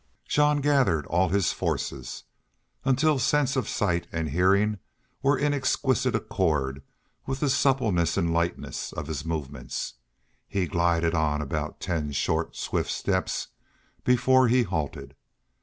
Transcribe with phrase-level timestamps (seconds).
[0.27, 2.23] Jean gathered all his forces,
[2.83, 4.79] until sense of sight and hearing
[5.21, 6.81] were in exquisite accord
[7.27, 9.93] with the suppleness and lightness of his movements.
[10.47, 13.49] He glided on about ten short, swift steps
[14.03, 15.15] before he halted.